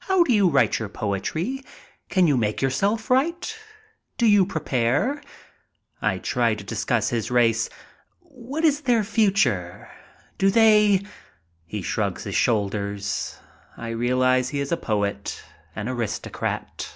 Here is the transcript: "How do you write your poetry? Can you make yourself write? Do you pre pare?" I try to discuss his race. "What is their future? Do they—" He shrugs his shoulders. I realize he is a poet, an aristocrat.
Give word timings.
"How 0.00 0.22
do 0.22 0.34
you 0.34 0.50
write 0.50 0.78
your 0.78 0.90
poetry? 0.90 1.62
Can 2.10 2.26
you 2.26 2.36
make 2.36 2.60
yourself 2.60 3.08
write? 3.08 3.58
Do 4.18 4.26
you 4.26 4.44
pre 4.44 4.60
pare?" 4.60 5.22
I 6.02 6.18
try 6.18 6.54
to 6.54 6.62
discuss 6.62 7.08
his 7.08 7.30
race. 7.30 7.70
"What 8.18 8.64
is 8.66 8.82
their 8.82 9.02
future? 9.02 9.88
Do 10.36 10.50
they—" 10.50 11.06
He 11.64 11.80
shrugs 11.80 12.24
his 12.24 12.34
shoulders. 12.36 13.38
I 13.78 13.88
realize 13.96 14.50
he 14.50 14.60
is 14.60 14.72
a 14.72 14.76
poet, 14.76 15.42
an 15.74 15.88
aristocrat. 15.88 16.94